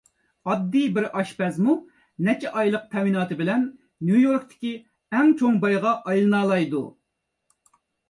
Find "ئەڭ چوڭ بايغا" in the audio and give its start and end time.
5.21-5.97